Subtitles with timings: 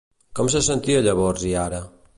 [0.39, 1.87] Com se sentia llavors i ara?